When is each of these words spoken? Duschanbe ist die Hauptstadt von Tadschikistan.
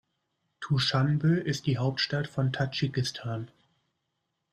Duschanbe 0.61 1.27
ist 1.41 1.67
die 1.67 1.77
Hauptstadt 1.77 2.27
von 2.27 2.51
Tadschikistan. 2.51 3.51